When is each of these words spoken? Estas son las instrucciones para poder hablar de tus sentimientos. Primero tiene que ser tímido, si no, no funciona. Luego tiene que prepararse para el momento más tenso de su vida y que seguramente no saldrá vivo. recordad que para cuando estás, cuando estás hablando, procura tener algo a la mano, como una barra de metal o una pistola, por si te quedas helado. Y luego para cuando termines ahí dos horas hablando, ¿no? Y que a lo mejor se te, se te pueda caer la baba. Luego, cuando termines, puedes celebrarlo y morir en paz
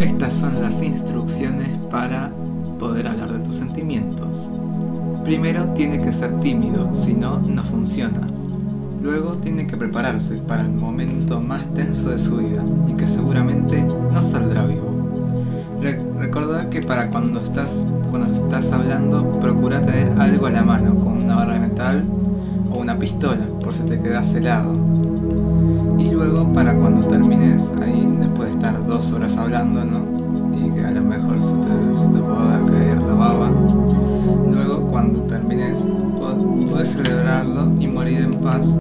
Estas 0.00 0.34
son 0.34 0.60
las 0.60 0.82
instrucciones 0.82 1.68
para 1.90 2.30
poder 2.78 3.06
hablar 3.06 3.32
de 3.32 3.38
tus 3.38 3.54
sentimientos. 3.54 4.52
Primero 5.22 5.68
tiene 5.70 6.00
que 6.00 6.12
ser 6.12 6.40
tímido, 6.40 6.94
si 6.94 7.14
no, 7.14 7.38
no 7.38 7.62
funciona. 7.62 8.26
Luego 9.02 9.34
tiene 9.34 9.66
que 9.66 9.76
prepararse 9.76 10.36
para 10.36 10.62
el 10.62 10.70
momento 10.70 11.40
más 11.40 11.72
tenso 11.74 12.10
de 12.10 12.18
su 12.18 12.38
vida 12.38 12.64
y 12.88 12.94
que 12.94 13.06
seguramente 13.06 13.82
no 13.82 14.20
saldrá 14.20 14.66
vivo. 14.66 14.92
recordad 16.18 16.68
que 16.70 16.80
para 16.80 17.10
cuando 17.10 17.40
estás, 17.40 17.84
cuando 18.10 18.34
estás 18.34 18.72
hablando, 18.72 19.38
procura 19.40 19.80
tener 19.80 20.18
algo 20.18 20.46
a 20.46 20.50
la 20.50 20.62
mano, 20.62 20.94
como 20.96 21.22
una 21.22 21.36
barra 21.36 21.54
de 21.54 21.60
metal 21.60 22.04
o 22.72 22.78
una 22.80 22.98
pistola, 22.98 23.46
por 23.60 23.74
si 23.74 23.84
te 23.84 24.00
quedas 24.00 24.34
helado. 24.34 24.74
Y 25.98 26.10
luego 26.10 26.52
para 26.52 26.74
cuando 26.74 27.06
termines 27.06 27.70
ahí 27.82 28.04
dos 28.94 29.12
horas 29.12 29.36
hablando, 29.36 29.84
¿no? 29.84 30.56
Y 30.56 30.70
que 30.70 30.84
a 30.84 30.92
lo 30.92 31.02
mejor 31.02 31.42
se 31.42 31.54
te, 31.54 31.98
se 31.98 32.06
te 32.06 32.20
pueda 32.20 32.64
caer 32.64 33.00
la 33.00 33.14
baba. 33.14 33.50
Luego, 34.52 34.86
cuando 34.88 35.20
termines, 35.22 35.84
puedes 36.70 36.90
celebrarlo 36.90 37.72
y 37.80 37.88
morir 37.88 38.20
en 38.20 38.30
paz 38.34 38.72